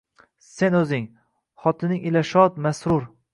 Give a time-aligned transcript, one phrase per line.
[0.45, 1.05] Sen o’zing,
[1.67, 3.07] xotining ila shod, masrur